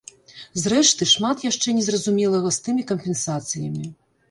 [0.61, 3.95] Зрэшты, шмат яшчэ незразумелага з тымі кампенсацыямі.